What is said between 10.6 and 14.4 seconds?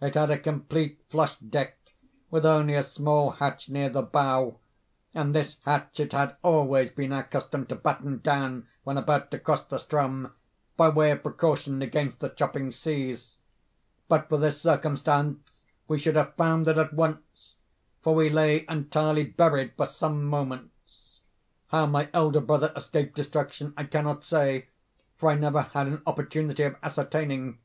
by way of precaution against the chopping seas. But for